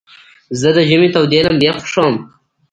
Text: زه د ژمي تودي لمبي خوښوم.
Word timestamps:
زه 0.59 0.69
د 0.75 0.77
ژمي 0.89 1.09
تودي 1.13 1.39
لمبي 1.45 1.69
خوښوم. 1.75 2.15